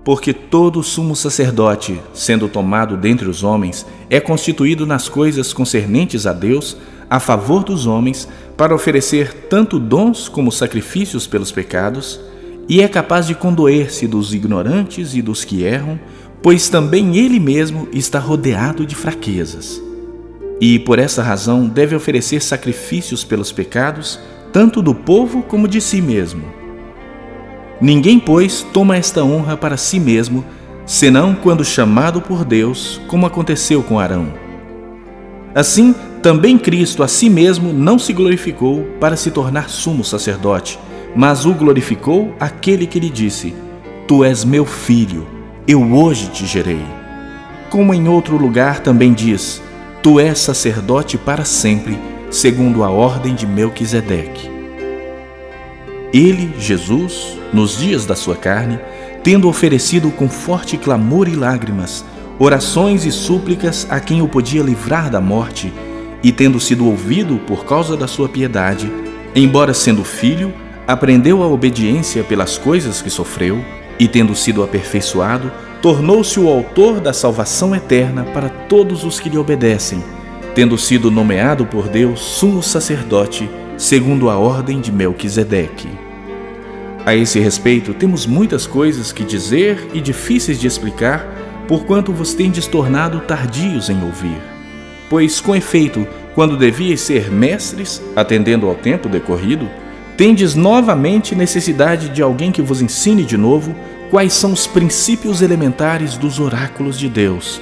Porque 0.04 0.34
todo 0.34 0.82
sumo 0.82 1.16
sacerdote, 1.16 1.98
sendo 2.12 2.50
tomado 2.50 2.98
dentre 2.98 3.26
os 3.26 3.42
homens, 3.42 3.86
é 4.10 4.20
constituído 4.20 4.84
nas 4.84 5.08
coisas 5.08 5.54
concernentes 5.54 6.26
a 6.26 6.34
Deus, 6.34 6.76
a 7.08 7.18
favor 7.18 7.64
dos 7.64 7.86
homens, 7.86 8.28
para 8.58 8.74
oferecer 8.74 9.46
tanto 9.48 9.78
dons 9.78 10.28
como 10.28 10.52
sacrifícios 10.52 11.26
pelos 11.26 11.50
pecados, 11.50 12.20
e 12.68 12.80
é 12.80 12.88
capaz 12.88 13.26
de 13.26 13.34
condoer-se 13.34 14.06
dos 14.06 14.32
ignorantes 14.34 15.14
e 15.14 15.22
dos 15.22 15.44
que 15.44 15.62
erram, 15.62 15.98
pois 16.42 16.68
também 16.68 17.16
ele 17.16 17.38
mesmo 17.40 17.88
está 17.92 18.18
rodeado 18.18 18.86
de 18.86 18.94
fraquezas. 18.94 19.80
E 20.60 20.78
por 20.78 20.98
essa 20.98 21.22
razão 21.22 21.66
deve 21.66 21.96
oferecer 21.96 22.42
sacrifícios 22.42 23.24
pelos 23.24 23.50
pecados, 23.50 24.20
tanto 24.52 24.80
do 24.80 24.94
povo 24.94 25.42
como 25.42 25.68
de 25.68 25.80
si 25.80 26.00
mesmo. 26.00 26.44
Ninguém, 27.80 28.20
pois, 28.20 28.64
toma 28.72 28.96
esta 28.96 29.24
honra 29.24 29.56
para 29.56 29.76
si 29.76 29.98
mesmo, 29.98 30.44
senão 30.86 31.34
quando 31.34 31.64
chamado 31.64 32.20
por 32.20 32.44
Deus, 32.44 33.00
como 33.08 33.26
aconteceu 33.26 33.82
com 33.82 33.98
Arão. 33.98 34.32
Assim, 35.54 35.94
também 36.22 36.56
Cristo 36.56 37.02
a 37.02 37.08
si 37.08 37.28
mesmo 37.28 37.72
não 37.72 37.98
se 37.98 38.12
glorificou 38.12 38.84
para 39.00 39.16
se 39.16 39.30
tornar 39.30 39.68
sumo 39.68 40.04
sacerdote, 40.04 40.78
mas 41.14 41.46
o 41.46 41.52
glorificou 41.52 42.34
aquele 42.40 42.86
que 42.86 42.98
lhe 42.98 43.10
disse: 43.10 43.54
Tu 44.06 44.24
és 44.24 44.44
meu 44.44 44.64
filho, 44.64 45.26
eu 45.66 45.82
hoje 45.94 46.28
te 46.28 46.44
gerei. 46.46 46.84
Como 47.70 47.94
em 47.94 48.08
outro 48.08 48.36
lugar 48.36 48.80
também 48.80 49.12
diz: 49.12 49.62
Tu 50.02 50.18
és 50.18 50.38
sacerdote 50.38 51.16
para 51.16 51.44
sempre, 51.44 51.98
segundo 52.30 52.82
a 52.82 52.90
ordem 52.90 53.34
de 53.34 53.46
Melquisedeque. 53.46 54.50
Ele, 56.12 56.54
Jesus, 56.58 57.38
nos 57.52 57.78
dias 57.78 58.06
da 58.06 58.14
sua 58.14 58.36
carne, 58.36 58.78
tendo 59.22 59.48
oferecido 59.48 60.10
com 60.10 60.28
forte 60.28 60.76
clamor 60.76 61.28
e 61.28 61.34
lágrimas, 61.34 62.04
orações 62.38 63.04
e 63.04 63.10
súplicas 63.10 63.86
a 63.88 63.98
quem 63.98 64.20
o 64.20 64.28
podia 64.28 64.62
livrar 64.62 65.10
da 65.10 65.20
morte, 65.20 65.72
e 66.22 66.30
tendo 66.30 66.60
sido 66.60 66.86
ouvido 66.86 67.38
por 67.46 67.64
causa 67.64 67.96
da 67.96 68.06
sua 68.06 68.28
piedade, 68.28 68.90
embora 69.34 69.74
sendo 69.74 70.04
filho, 70.04 70.52
aprendeu 70.86 71.42
a 71.42 71.46
obediência 71.46 72.22
pelas 72.22 72.58
coisas 72.58 73.00
que 73.00 73.10
sofreu 73.10 73.64
e, 73.98 74.06
tendo 74.06 74.34
sido 74.34 74.62
aperfeiçoado, 74.62 75.50
tornou-se 75.80 76.38
o 76.38 76.48
autor 76.48 77.00
da 77.00 77.12
salvação 77.12 77.74
eterna 77.74 78.24
para 78.24 78.48
todos 78.48 79.04
os 79.04 79.20
que 79.20 79.28
lhe 79.28 79.38
obedecem, 79.38 80.02
tendo 80.54 80.78
sido 80.78 81.10
nomeado 81.10 81.66
por 81.66 81.88
Deus 81.88 82.20
sumo 82.20 82.62
sacerdote, 82.62 83.48
segundo 83.76 84.30
a 84.30 84.38
ordem 84.38 84.80
de 84.80 84.92
Melquisedeque. 84.92 85.88
A 87.04 87.14
esse 87.14 87.38
respeito, 87.38 87.92
temos 87.92 88.26
muitas 88.26 88.66
coisas 88.66 89.12
que 89.12 89.24
dizer 89.24 89.90
e 89.92 90.00
difíceis 90.00 90.58
de 90.58 90.66
explicar, 90.66 91.26
porquanto 91.68 92.12
vos 92.12 92.32
tendes 92.32 92.66
tornado 92.66 93.20
tardios 93.20 93.90
em 93.90 94.02
ouvir. 94.02 94.40
Pois, 95.10 95.38
com 95.38 95.54
efeito, 95.54 96.06
quando 96.34 96.56
devíeis 96.56 97.02
ser 97.02 97.30
mestres, 97.30 98.02
atendendo 98.16 98.66
ao 98.66 98.74
tempo 98.74 99.06
decorrido, 99.06 99.68
tendes 100.16 100.54
novamente 100.54 101.34
necessidade 101.34 102.08
de 102.08 102.22
alguém 102.22 102.52
que 102.52 102.62
vos 102.62 102.80
ensine 102.80 103.24
de 103.24 103.36
novo 103.36 103.74
quais 104.10 104.32
são 104.32 104.52
os 104.52 104.66
princípios 104.66 105.42
elementares 105.42 106.16
dos 106.16 106.38
oráculos 106.38 106.98
de 106.98 107.08
Deus. 107.08 107.60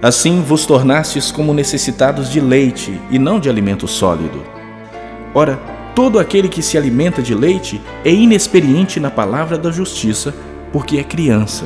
Assim 0.00 0.42
vos 0.42 0.66
tornastes 0.66 1.32
como 1.32 1.54
necessitados 1.54 2.30
de 2.30 2.40
leite 2.40 3.00
e 3.10 3.18
não 3.18 3.40
de 3.40 3.48
alimento 3.48 3.88
sólido. 3.88 4.42
Ora, 5.34 5.58
todo 5.94 6.18
aquele 6.18 6.48
que 6.48 6.62
se 6.62 6.76
alimenta 6.76 7.22
de 7.22 7.34
leite 7.34 7.80
é 8.04 8.12
inexperiente 8.12 9.00
na 9.00 9.10
palavra 9.10 9.58
da 9.58 9.72
justiça, 9.72 10.34
porque 10.72 10.98
é 10.98 11.02
criança. 11.02 11.64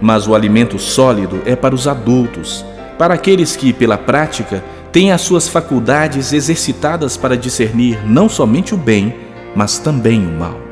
Mas 0.00 0.28
o 0.28 0.34
alimento 0.34 0.78
sólido 0.78 1.40
é 1.46 1.56
para 1.56 1.74
os 1.74 1.88
adultos, 1.88 2.64
para 2.98 3.14
aqueles 3.14 3.56
que, 3.56 3.72
pela 3.72 3.96
prática, 3.96 4.62
tem 4.92 5.10
as 5.10 5.22
suas 5.22 5.48
faculdades 5.48 6.32
exercitadas 6.32 7.16
para 7.16 7.36
discernir 7.36 7.98
não 8.06 8.28
somente 8.28 8.74
o 8.74 8.76
bem, 8.76 9.23
mas 9.54 9.78
também 9.78 10.26
o 10.26 10.30
mal. 10.30 10.64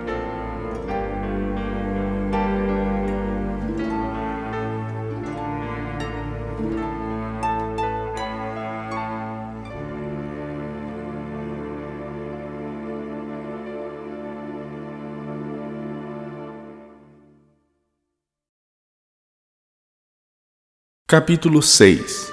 Capítulo 21.12 21.60
6 21.60 22.32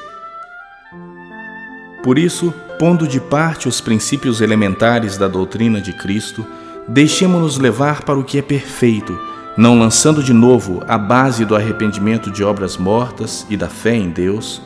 Por 2.01 2.17
isso, 2.17 2.53
pondo 2.79 3.05
de 3.05 3.19
parte 3.19 3.67
os 3.67 3.81
princípios 3.81 4.39
elementares 4.39 5.17
da 5.17 5.27
doutrina 5.27 5.81
de 5.81 5.91
Cristo, 5.91 6.45
deixemo-nos 6.87 7.57
levar 7.57 8.03
para 8.03 8.17
o 8.17 8.23
que 8.23 8.37
é 8.37 8.41
perfeito, 8.41 9.19
não 9.57 9.77
lançando 9.77 10.23
de 10.23 10.31
novo 10.31 10.81
a 10.87 10.97
base 10.97 11.43
do 11.43 11.57
arrependimento 11.57 12.31
de 12.31 12.41
obras 12.41 12.77
mortas 12.77 13.45
e 13.49 13.57
da 13.57 13.67
fé 13.67 13.95
em 13.95 14.09
Deus, 14.09 14.61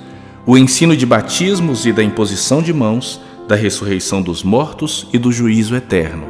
o 0.45 0.55
ensino 0.55 0.95
de 0.95 1.07
batismos 1.07 1.87
e 1.87 1.91
da 1.91 2.03
imposição 2.03 2.61
de 2.61 2.71
mãos, 2.71 3.19
da 3.47 3.55
ressurreição 3.55 4.21
dos 4.21 4.43
mortos 4.43 5.07
e 5.11 5.17
do 5.17 5.31
juízo 5.31 5.75
eterno. 5.75 6.27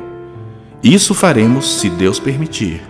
Isso 0.82 1.14
faremos 1.14 1.80
se 1.80 1.90
Deus 1.90 2.18
permitir. 2.18 2.82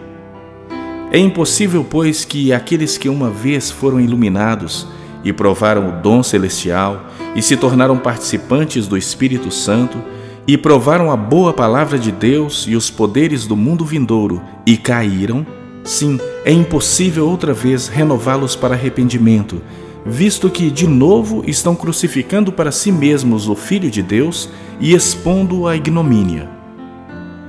É 1.12 1.18
impossível, 1.18 1.84
pois, 1.84 2.24
que 2.26 2.54
aqueles 2.54 2.96
que 2.96 3.10
uma 3.10 3.32
vez 3.32 3.72
foram 3.72 4.00
iluminados 4.00 4.88
e 5.24 5.32
provaram 5.32 5.90
o 5.90 6.02
dom 6.02 6.22
celestial 6.22 7.08
e 7.36 7.42
se 7.42 7.56
tornaram 7.56 7.98
participantes 7.98 8.88
do 8.88 8.98
Espírito 8.98 9.52
Santo 9.52 9.98
e 10.46 10.58
provaram 10.58 11.10
a 11.10 11.16
boa 11.16 11.54
palavra 11.54 11.98
de 11.98 12.12
Deus 12.12 12.66
e 12.68 12.76
os 12.76 12.90
poderes 12.90 13.46
do 13.48 13.56
mundo 13.56 13.86
vindouro 13.86 14.42
e 14.66 14.76
caíram, 14.76 15.46
sim, 15.84 16.20
é 16.44 16.52
impossível 16.52 17.28
outra 17.28 17.54
vez 17.54 17.88
renová-los 17.88 18.56
para 18.56 18.76
arrependimento, 18.76 19.62
visto 20.06 20.50
que 20.50 20.70
de 20.70 20.86
novo 20.86 21.44
estão 21.48 21.76
crucificando 21.76 22.52
para 22.52 22.72
si 22.72 22.92
mesmos 22.92 23.48
o 23.48 23.56
Filho 23.56 23.90
de 23.90 24.04
Deus 24.04 24.50
e 24.80 24.94
expondo-o 24.94 25.66
à 25.66 25.78
ignomínia. 25.78 26.50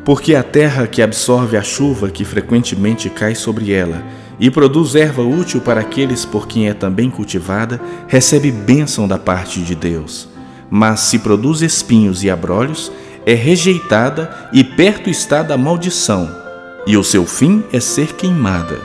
Porque 0.04 0.34
a 0.34 0.42
terra 0.42 0.86
que 0.86 1.02
absorve 1.02 1.56
a 1.56 1.62
chuva 1.62 2.10
que 2.10 2.24
frequentemente 2.24 3.08
cai 3.08 3.34
sobre 3.34 3.72
ela 3.72 4.04
e 4.38 4.50
produz 4.50 4.94
erva 4.94 5.22
útil 5.22 5.60
para 5.60 5.80
aqueles 5.80 6.24
por 6.24 6.46
quem 6.46 6.68
é 6.68 6.74
também 6.74 7.10
cultivada, 7.10 7.80
recebe 8.08 8.50
bênção 8.50 9.06
da 9.06 9.18
parte 9.18 9.60
de 9.60 9.74
Deus. 9.74 10.28
Mas 10.70 11.00
se 11.00 11.18
produz 11.18 11.62
espinhos 11.62 12.24
e 12.24 12.30
abrolhos, 12.30 12.90
é 13.26 13.34
rejeitada 13.34 14.50
e 14.52 14.62
perto 14.62 15.08
está 15.08 15.42
da 15.42 15.56
maldição, 15.56 16.28
e 16.86 16.96
o 16.96 17.04
seu 17.04 17.24
fim 17.24 17.62
é 17.72 17.80
ser 17.80 18.14
queimada. 18.14 18.78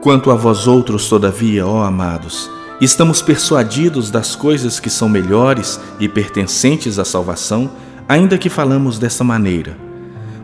Quanto 0.00 0.30
a 0.30 0.34
vós 0.34 0.66
outros, 0.66 1.08
todavia, 1.08 1.66
ó 1.66 1.82
amados, 1.82 2.50
estamos 2.80 3.20
persuadidos 3.20 4.10
das 4.10 4.34
coisas 4.34 4.80
que 4.80 4.90
são 4.90 5.08
melhores 5.08 5.80
e 6.00 6.08
pertencentes 6.08 6.98
à 6.98 7.04
salvação, 7.04 7.70
ainda 8.08 8.38
que 8.38 8.48
falamos 8.48 8.98
dessa 8.98 9.22
maneira. 9.22 9.87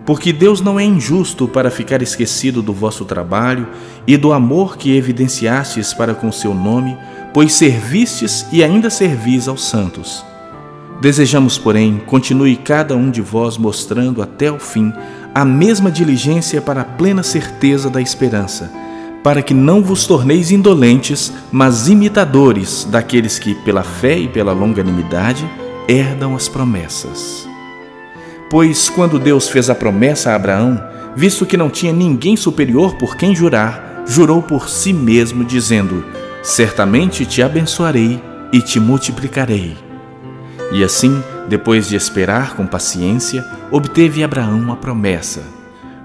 Porque 0.07 0.33
Deus 0.33 0.61
não 0.61 0.79
é 0.79 0.85
injusto 0.85 1.49
para 1.49 1.71
ficar 1.71 2.03
esquecido 2.03 2.61
do 2.61 2.73
vosso 2.73 3.05
trabalho 3.05 3.67
e 4.07 4.17
do 4.17 4.33
amor 4.33 4.77
que 4.77 4.97
evidenciastes 4.97 5.95
para 5.95 6.15
com 6.15 6.31
seu 6.31 6.55
nome, 6.55 6.97
pois 7.33 7.55
servistes 7.55 8.47
e 8.53 8.63
ainda 8.63 8.91
servis 8.91 9.49
aos 9.49 9.65
santos. 9.65 10.25
Desejamos, 11.01 11.59
porém, 11.59 12.01
continue 12.07 12.57
cada 12.57 12.97
um 12.97 13.11
de 13.11 13.21
vós 13.21 13.59
mostrando 13.59 14.23
até 14.23 14.51
o 14.51 14.59
fim 14.59 14.93
a 15.35 15.45
mesma 15.45 15.91
diligência 15.91 16.63
para 16.63 16.83
a 16.83 16.85
plena 16.85 17.23
certeza 17.23 17.91
da 17.91 18.01
esperança, 18.01 18.71
para 19.23 19.43
que 19.43 19.53
não 19.53 19.83
vos 19.83 20.07
torneis 20.07 20.53
indolentes, 20.53 21.33
mas 21.51 21.89
imitadores 21.89 22.87
daqueles 22.89 23.39
que, 23.39 23.55
pela 23.55 23.83
fé 23.83 24.17
e 24.17 24.29
pela 24.29 24.53
longanimidade, 24.53 25.45
herdam 25.89 26.37
as 26.37 26.49
promessas. 26.49 27.44
Pois 28.51 28.89
quando 28.89 29.19
Deus 29.19 29.49
fez 29.49 29.69
a 29.71 29.75
promessa 29.75 30.31
a 30.31 30.37
Abraão, 30.37 30.83
visto 31.17 31.47
que 31.47 31.57
não 31.57 31.71
tinha 31.71 31.93
ninguém 31.93 32.37
superior 32.37 32.97
por 32.97 33.17
quem 33.17 33.35
jurar, 33.35 34.05
jurou 34.07 34.43
por 34.43 34.69
si 34.69 34.93
mesmo, 34.93 35.45
dizendo: 35.45 36.05
Certamente 36.43 37.25
te 37.25 37.43
abençoarei 37.43 38.21
e 38.53 38.61
te 38.61 38.79
multiplicarei. 38.79 39.77
E 40.73 40.83
assim, 40.85 41.23
depois 41.49 41.89
de 41.89 41.97
esperar 41.97 42.55
com 42.55 42.67
paciência, 42.67 43.45
obteve 43.71 44.23
Abraão 44.23 44.73
a 44.73 44.77
promessa. 44.77 45.43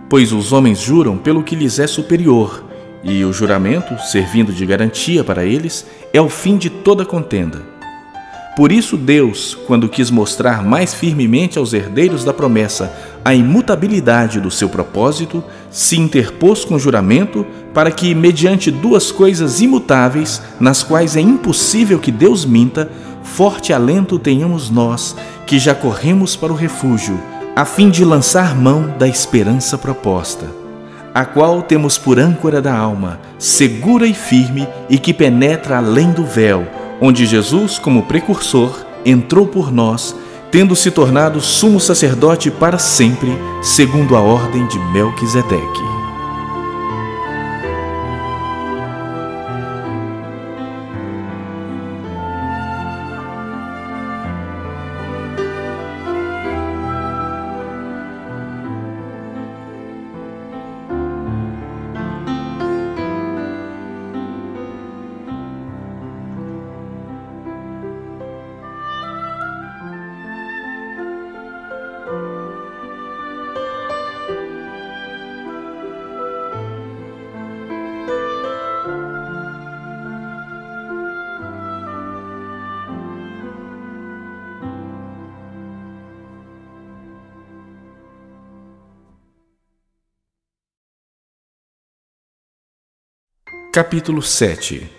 Pois 0.10 0.32
os 0.32 0.52
homens 0.52 0.80
juram 0.80 1.18
pelo 1.18 1.44
que 1.44 1.56
lhes 1.56 1.80
é 1.80 1.88
superior, 1.88 2.64
e 3.04 3.24
o 3.24 3.32
juramento, 3.32 3.98
servindo 4.00 4.52
de 4.52 4.66
garantia 4.66 5.24
para 5.24 5.46
eles, 5.46 5.86
é 6.12 6.20
o 6.20 6.30
fim 6.30 6.58
de 6.58 6.70
toda 6.70 7.06
contenda. 7.06 7.79
Por 8.60 8.74
isso, 8.74 8.98
Deus, 8.98 9.58
quando 9.68 9.88
quis 9.88 10.12
mostrar 10.12 10.62
mais 10.62 10.94
firmemente 10.94 11.58
aos 11.58 11.72
herdeiros 11.72 12.26
da 12.26 12.34
promessa 12.34 12.94
a 13.24 13.34
imutabilidade 13.34 14.42
do 14.42 14.52
seu 14.52 14.68
propósito, 14.68 15.42
se 15.72 15.98
interpôs 15.98 16.66
com 16.66 16.78
juramento 16.78 17.46
para 17.74 17.90
que, 17.90 18.14
mediante 18.14 18.70
duas 18.70 19.14
coisas 19.14 19.62
imutáveis, 19.62 20.42
nas 20.60 20.84
quais 20.84 21.16
é 21.16 21.22
impossível 21.22 22.00
que 22.00 22.12
Deus 22.12 22.44
minta, 22.44 22.92
forte 23.24 23.72
alento 23.72 24.20
tenhamos 24.20 24.70
nós, 24.70 25.16
que 25.48 25.58
já 25.58 25.74
corremos 25.74 26.36
para 26.36 26.52
o 26.52 26.58
refúgio, 26.58 27.18
a 27.56 27.64
fim 27.64 27.90
de 27.90 28.04
lançar 28.04 28.54
mão 28.58 28.94
da 29.00 29.08
esperança 29.08 29.78
proposta, 29.78 30.48
a 31.14 31.24
qual 31.24 31.62
temos 31.62 31.98
por 31.98 32.20
âncora 32.20 32.62
da 32.62 32.76
alma, 32.76 33.22
segura 33.38 34.06
e 34.06 34.14
firme 34.14 34.68
e 34.90 35.00
que 35.00 35.14
penetra 35.14 35.78
além 35.78 36.12
do 36.12 36.26
véu 36.26 36.68
onde 37.02 37.26
Jesus, 37.26 37.80
como 37.80 38.04
precursor, 38.04 38.86
entrou 39.06 39.48
por 39.48 39.72
nós, 39.72 40.16
tendo 40.52 40.76
se 40.76 40.92
tornado 40.92 41.40
sumo 41.42 41.80
sacerdote 41.80 42.50
para 42.50 42.78
sempre, 42.78 43.30
segundo 43.62 44.16
a 44.16 44.22
ordem 44.22 44.66
de 44.68 44.80
Melquisedeque. 44.80 45.89
Capítulo 93.72 94.20
7 94.24 94.90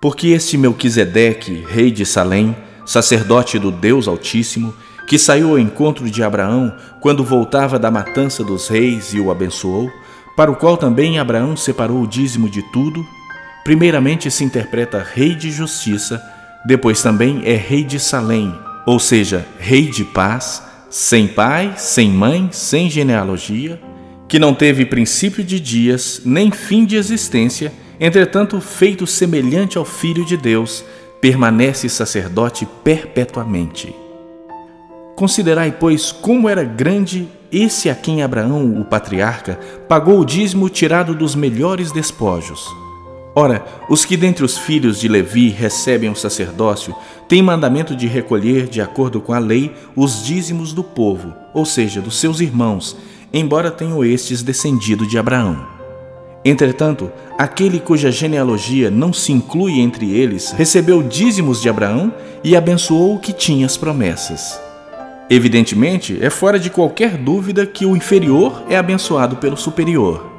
Porque 0.00 0.26
este 0.30 0.58
Melquisedeque, 0.58 1.64
rei 1.68 1.92
de 1.92 2.04
Salém, 2.04 2.56
sacerdote 2.84 3.56
do 3.56 3.70
Deus 3.70 4.08
Altíssimo, 4.08 4.74
que 5.06 5.16
saiu 5.16 5.50
ao 5.50 5.60
encontro 5.60 6.10
de 6.10 6.24
Abraão 6.24 6.76
quando 7.00 7.22
voltava 7.22 7.78
da 7.78 7.88
matança 7.88 8.42
dos 8.42 8.66
reis 8.66 9.14
e 9.14 9.20
o 9.20 9.30
abençoou, 9.30 9.88
para 10.36 10.50
o 10.50 10.56
qual 10.56 10.76
também 10.76 11.20
Abraão 11.20 11.56
separou 11.56 12.02
o 12.02 12.08
dízimo 12.08 12.50
de 12.50 12.62
tudo, 12.72 13.06
primeiramente 13.62 14.28
se 14.28 14.42
interpreta 14.42 15.06
rei 15.14 15.36
de 15.36 15.52
justiça, 15.52 16.20
depois 16.66 17.00
também 17.00 17.42
é 17.44 17.54
rei 17.54 17.84
de 17.84 18.00
Salém, 18.00 18.52
ou 18.84 18.98
seja, 18.98 19.46
rei 19.60 19.86
de 19.86 20.04
paz, 20.04 20.60
sem 20.90 21.28
pai, 21.28 21.74
sem 21.76 22.10
mãe, 22.10 22.48
sem 22.50 22.90
genealogia, 22.90 23.80
que 24.28 24.38
não 24.38 24.54
teve 24.54 24.86
princípio 24.86 25.44
de 25.44 25.60
dias, 25.60 26.22
nem 26.24 26.50
fim 26.50 26.84
de 26.84 26.96
existência, 26.96 27.72
entretanto, 28.00 28.60
feito 28.60 29.06
semelhante 29.06 29.78
ao 29.78 29.84
Filho 29.84 30.24
de 30.24 30.36
Deus, 30.36 30.84
permanece 31.20 31.88
sacerdote 31.88 32.66
perpetuamente. 32.82 33.94
Considerai, 35.16 35.72
pois, 35.78 36.10
como 36.10 36.48
era 36.48 36.64
grande 36.64 37.28
esse 37.52 37.88
a 37.88 37.94
quem 37.94 38.22
Abraão, 38.22 38.80
o 38.80 38.84
patriarca, 38.84 39.60
pagou 39.88 40.18
o 40.18 40.24
dízimo 40.24 40.68
tirado 40.68 41.14
dos 41.14 41.36
melhores 41.36 41.92
despojos. 41.92 42.66
Ora, 43.36 43.64
os 43.88 44.04
que 44.04 44.16
dentre 44.16 44.44
os 44.44 44.58
filhos 44.58 44.98
de 45.00 45.08
Levi 45.08 45.48
recebem 45.48 46.10
o 46.10 46.16
sacerdócio 46.16 46.94
têm 47.28 47.42
mandamento 47.42 47.94
de 47.94 48.06
recolher, 48.06 48.68
de 48.68 48.80
acordo 48.80 49.20
com 49.20 49.32
a 49.32 49.38
lei, 49.38 49.72
os 49.96 50.24
dízimos 50.24 50.72
do 50.72 50.84
povo, 50.84 51.32
ou 51.52 51.64
seja, 51.64 52.00
dos 52.00 52.18
seus 52.18 52.40
irmãos, 52.40 52.96
embora 53.34 53.70
tenham 53.70 54.04
estes 54.04 54.42
descendido 54.42 55.06
de 55.06 55.18
Abraão. 55.18 55.66
Entretanto, 56.44 57.10
aquele 57.36 57.80
cuja 57.80 58.12
genealogia 58.12 58.90
não 58.90 59.12
se 59.12 59.32
inclui 59.32 59.80
entre 59.80 60.14
eles 60.14 60.52
recebeu 60.52 61.02
dízimos 61.02 61.60
de 61.60 61.68
Abraão 61.68 62.14
e 62.44 62.54
abençoou 62.54 63.16
o 63.16 63.18
que 63.18 63.32
tinha 63.32 63.66
as 63.66 63.76
promessas. 63.76 64.60
Evidentemente, 65.28 66.18
é 66.20 66.30
fora 66.30 66.58
de 66.58 66.70
qualquer 66.70 67.16
dúvida 67.16 67.66
que 67.66 67.84
o 67.84 67.96
inferior 67.96 68.62
é 68.68 68.76
abençoado 68.76 69.36
pelo 69.36 69.56
superior. 69.56 70.30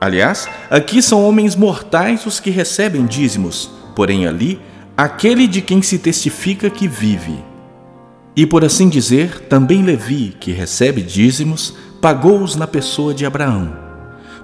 Aliás, 0.00 0.48
aqui 0.70 1.00
são 1.00 1.22
homens 1.22 1.54
mortais 1.54 2.26
os 2.26 2.40
que 2.40 2.50
recebem 2.50 3.06
dízimos, 3.06 3.70
porém 3.94 4.26
ali, 4.26 4.58
aquele 4.96 5.46
de 5.46 5.60
quem 5.60 5.82
se 5.82 5.98
testifica 5.98 6.68
que 6.68 6.88
vive. 6.88 7.38
E 8.36 8.44
por 8.46 8.64
assim 8.64 8.88
dizer, 8.88 9.40
também 9.42 9.82
Levi, 9.82 10.34
que 10.40 10.50
recebe 10.52 11.02
dízimos, 11.02 11.74
pagou-os 12.04 12.54
na 12.54 12.66
pessoa 12.66 13.14
de 13.14 13.24
Abraão. 13.24 13.72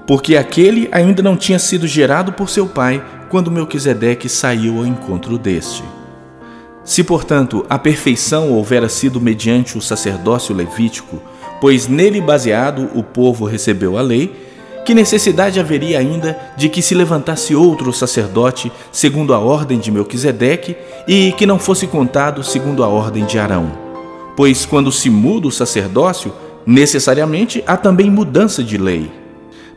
Porque 0.07 0.35
aquele 0.35 0.88
ainda 0.90 1.23
não 1.23 1.37
tinha 1.37 1.59
sido 1.59 1.87
gerado 1.87 2.33
por 2.33 2.49
seu 2.49 2.66
pai 2.66 3.05
quando 3.29 3.51
Melquisedeque 3.51 4.31
saiu 4.31 4.79
ao 4.79 4.87
encontro 4.87 5.37
deste. 5.37 5.85
Se, 6.83 7.05
portanto, 7.05 7.66
a 7.68 7.79
perfeição 7.79 8.51
houvera 8.51 8.88
sido 8.88 9.20
mediante 9.20 9.77
o 9.77 9.83
sacerdócio 9.83 10.55
levítico, 10.55 11.20
pois 11.61 11.87
nele 11.87 12.18
baseado 12.18 12.88
o 12.94 13.03
povo 13.03 13.44
recebeu 13.44 13.99
a 13.99 14.01
lei, 14.01 14.35
que 14.87 14.94
necessidade 14.94 15.61
haveria 15.61 15.99
ainda 15.99 16.38
de 16.57 16.70
que 16.70 16.81
se 16.81 16.94
levantasse 16.94 17.55
outro 17.55 17.92
sacerdote 17.92 18.73
segundo 18.90 19.35
a 19.35 19.38
ordem 19.38 19.79
de 19.79 19.90
Melquisedeque 19.90 20.79
e 21.07 21.33
que 21.33 21.44
não 21.44 21.59
fosse 21.59 21.87
contado 21.87 22.42
segundo 22.42 22.83
a 22.83 22.88
ordem 22.88 23.27
de 23.27 23.38
Arão? 23.38 23.70
Pois 24.35 24.64
quando 24.64 24.90
se 24.90 25.11
muda 25.11 25.46
o 25.46 25.53
sacerdócio, 25.53 26.33
necessariamente 26.71 27.65
há 27.67 27.77
também 27.77 28.09
mudança 28.09 28.63
de 28.63 28.79
lei. 28.79 29.11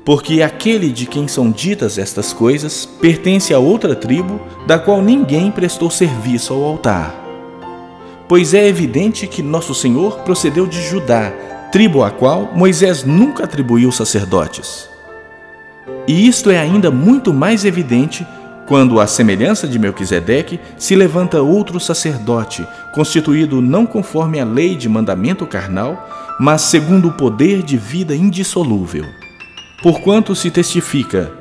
Porque 0.06 0.44
aquele 0.44 0.90
de 0.90 1.08
quem 1.08 1.28
são 1.28 1.50
ditas 1.50 1.98
estas 1.98 2.32
coisas 2.32 2.86
pertence 2.86 3.52
a 3.52 3.58
outra 3.58 3.96
tribo, 3.96 4.40
da 4.68 4.78
qual 4.78 5.02
ninguém 5.02 5.50
prestou 5.50 5.90
serviço 5.90 6.54
ao 6.54 6.64
altar. 6.64 7.16
Pois 8.28 8.54
é 8.54 8.68
evidente 8.68 9.26
que 9.26 9.42
nosso 9.42 9.74
Senhor 9.74 10.20
procedeu 10.20 10.68
de 10.68 10.82
Judá, 10.84 11.32
tribo 11.72 12.04
a 12.04 12.12
qual 12.12 12.52
Moisés 12.54 13.04
nunca 13.04 13.46
atribuiu 13.46 13.92
sacerdotes. 13.92 14.88
E 16.08 16.28
isto 16.28 16.52
é 16.52 16.60
ainda 16.60 16.92
muito 16.92 17.34
mais 17.34 17.66
evidente 17.66 18.26
quando, 18.67 18.99
à 18.99 19.08
semelhança 19.08 19.67
de 19.67 19.78
Melquisedeque, 19.78 20.60
se 20.78 20.95
levanta 20.95 21.41
outro 21.41 21.80
sacerdote, 21.80 22.65
constituído 22.93 23.62
não 23.62 23.86
conforme 23.86 24.39
a 24.39 24.45
lei 24.45 24.76
de 24.76 24.88
mandamento 24.88 25.45
carnal, 25.45 26.10
mas 26.39 26.62
segundo 26.62 27.10
o 27.10 27.13
poder 27.13 27.62
de 27.62 27.78
vida 27.78 28.15
indissolúvel. 28.15 29.06
Porquanto 29.82 30.36
se 30.36 30.49
testifica: 30.49 31.32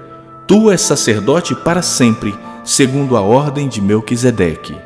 Tu 0.47 0.71
és 0.71 0.81
sacerdote 0.81 1.55
para 1.55 1.83
sempre, 1.83 2.35
segundo 2.65 3.17
a 3.17 3.21
ordem 3.21 3.69
de 3.69 3.81
Melquisedeque. 3.81 4.77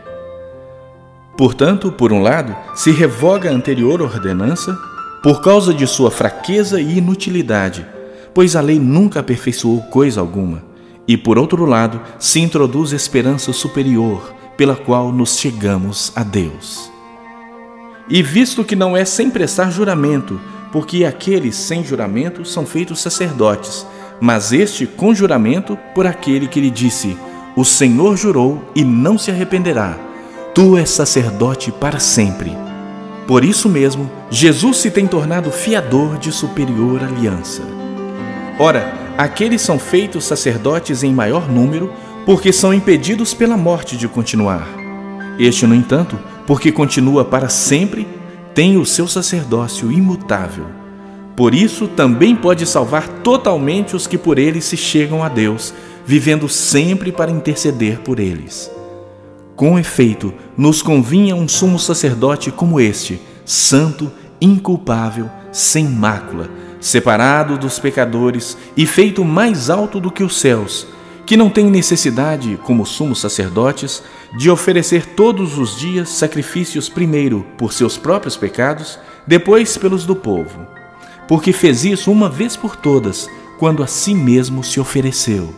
Portanto, 1.36 1.92
por 1.92 2.12
um 2.12 2.22
lado, 2.22 2.56
se 2.74 2.90
revoga 2.90 3.50
a 3.50 3.52
anterior 3.52 4.00
ordenança 4.00 4.76
por 5.22 5.40
causa 5.40 5.74
de 5.74 5.86
sua 5.86 6.10
fraqueza 6.10 6.80
e 6.80 6.98
inutilidade 6.98 7.86
pois 8.36 8.54
a 8.54 8.60
lei 8.60 8.78
nunca 8.78 9.20
aperfeiçoou 9.20 9.80
coisa 9.84 10.20
alguma, 10.20 10.62
e 11.08 11.16
por 11.16 11.38
outro 11.38 11.64
lado, 11.64 12.00
se 12.18 12.40
introduz 12.40 12.92
esperança 12.92 13.52
superior, 13.52 14.34
pela 14.56 14.74
qual 14.74 15.12
nos 15.12 15.38
chegamos 15.38 16.12
a 16.16 16.22
Deus. 16.22 16.90
E 18.08 18.22
visto 18.22 18.64
que 18.64 18.76
não 18.76 18.96
é 18.96 19.04
sem 19.04 19.30
prestar 19.30 19.70
juramento, 19.70 20.40
porque 20.72 21.04
aqueles 21.04 21.56
sem 21.56 21.84
juramento 21.84 22.44
são 22.44 22.66
feitos 22.66 23.00
sacerdotes, 23.00 23.86
mas 24.20 24.52
este 24.52 24.86
com 24.86 25.14
juramento 25.14 25.78
por 25.94 26.06
aquele 26.06 26.48
que 26.48 26.60
lhe 26.60 26.70
disse: 26.70 27.16
O 27.54 27.64
Senhor 27.64 28.16
jurou 28.16 28.62
e 28.74 28.84
não 28.84 29.18
se 29.18 29.30
arrependerá. 29.30 29.98
Tu 30.54 30.76
és 30.78 30.88
sacerdote 30.88 31.70
para 31.70 31.98
sempre. 31.98 32.56
Por 33.26 33.44
isso 33.44 33.68
mesmo, 33.68 34.10
Jesus 34.30 34.78
se 34.78 34.90
tem 34.90 35.06
tornado 35.06 35.50
fiador 35.50 36.16
de 36.16 36.30
superior 36.30 37.02
aliança. 37.02 37.62
Ora, 38.58 39.05
aqueles 39.16 39.62
são 39.62 39.78
feitos 39.78 40.24
sacerdotes 40.24 41.02
em 41.02 41.12
maior 41.12 41.48
número, 41.48 41.92
porque 42.24 42.52
são 42.52 42.74
impedidos 42.74 43.32
pela 43.32 43.56
morte 43.56 43.96
de 43.96 44.08
continuar. 44.08 44.66
Este, 45.38 45.66
no 45.66 45.74
entanto, 45.74 46.18
porque 46.46 46.72
continua 46.72 47.24
para 47.24 47.48
sempre, 47.48 48.06
tem 48.54 48.76
o 48.76 48.86
seu 48.86 49.06
sacerdócio 49.06 49.92
imutável. 49.92 50.66
Por 51.36 51.54
isso, 51.54 51.86
também 51.86 52.34
pode 52.34 52.64
salvar 52.66 53.06
totalmente 53.22 53.94
os 53.94 54.06
que 54.06 54.16
por 54.16 54.38
ele 54.38 54.60
se 54.60 54.76
chegam 54.76 55.22
a 55.22 55.28
Deus, 55.28 55.74
vivendo 56.06 56.48
sempre 56.48 57.12
para 57.12 57.30
interceder 57.30 58.00
por 58.00 58.18
eles. 58.18 58.70
Com 59.54 59.78
efeito, 59.78 60.32
nos 60.56 60.80
convinha 60.80 61.34
um 61.34 61.46
sumo 61.46 61.78
sacerdote 61.78 62.50
como 62.50 62.80
este, 62.80 63.20
santo, 63.44 64.10
inculpável, 64.40 65.30
sem 65.52 65.84
mácula, 65.84 66.48
separado 66.86 67.58
dos 67.58 67.80
pecadores 67.80 68.56
e 68.76 68.86
feito 68.86 69.24
mais 69.24 69.68
alto 69.68 69.98
do 69.98 70.10
que 70.10 70.22
os 70.22 70.38
céus, 70.38 70.86
que 71.26 71.36
não 71.36 71.50
tem 71.50 71.66
necessidade, 71.66 72.58
como 72.62 72.86
sumos 72.86 73.20
sacerdotes, 73.20 74.04
de 74.38 74.48
oferecer 74.48 75.04
todos 75.04 75.58
os 75.58 75.76
dias 75.76 76.10
sacrifícios 76.10 76.88
primeiro 76.88 77.44
por 77.58 77.72
seus 77.72 77.98
próprios 77.98 78.36
pecados, 78.36 79.00
depois 79.26 79.76
pelos 79.76 80.06
do 80.06 80.14
povo. 80.14 80.64
Porque 81.26 81.52
fez 81.52 81.84
isso 81.84 82.12
uma 82.12 82.28
vez 82.28 82.56
por 82.56 82.76
todas, 82.76 83.28
quando 83.58 83.82
a 83.82 83.88
si 83.88 84.14
mesmo 84.14 84.62
se 84.62 84.78
ofereceu. 84.78 85.52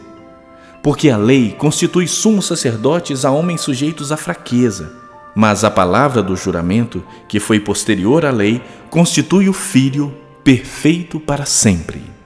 Porque 0.82 1.10
a 1.10 1.18
lei 1.18 1.54
constitui 1.58 2.08
sumos 2.08 2.46
sacerdotes 2.46 3.26
a 3.26 3.30
homens 3.30 3.60
sujeitos 3.60 4.10
à 4.10 4.16
fraqueza, 4.16 4.92
mas 5.34 5.62
a 5.62 5.70
palavra 5.70 6.22
do 6.22 6.34
juramento, 6.34 7.04
que 7.28 7.38
foi 7.38 7.60
posterior 7.60 8.24
à 8.24 8.30
lei, 8.30 8.62
constitui 8.88 9.46
o 9.46 9.52
Filho 9.52 10.10
perfeito 10.42 11.20
para 11.20 11.46
sempre. 11.46 12.17